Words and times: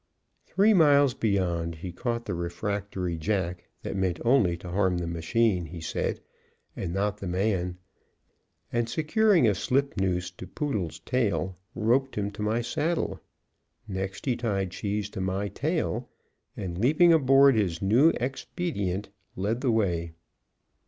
Three 0.47 0.73
miles 0.73 1.13
beyond 1.13 1.75
he 1.75 1.91
caught 1.91 2.25
the 2.25 2.33
refractory 2.33 3.17
jack 3.19 3.65
that 3.83 3.95
meant 3.95 4.19
only 4.25 4.57
to 4.57 4.69
harm 4.69 4.97
the 4.97 5.05
machine, 5.05 5.67
he 5.67 5.79
said, 5.79 6.19
and 6.75 6.91
not 6.91 7.17
the 7.17 7.27
man, 7.27 7.77
and 8.73 8.89
securing 8.89 9.47
a 9.47 9.53
slipnoose 9.53 10.31
to 10.37 10.47
Poodle's 10.47 10.97
tail, 11.01 11.55
roped 11.75 12.15
him 12.15 12.31
to 12.31 12.41
my 12.41 12.61
saddle; 12.61 13.19
next 13.87 14.25
he 14.25 14.35
tied 14.35 14.71
Cheese 14.71 15.07
to 15.11 15.21
my 15.21 15.49
tail, 15.49 16.09
and 16.57 16.79
leaping 16.79 17.13
aboard 17.13 17.53
his 17.53 17.79
new 17.79 18.11
expedient 18.19 19.09
led 19.35 19.61
the 19.61 19.69
way. 19.69 20.13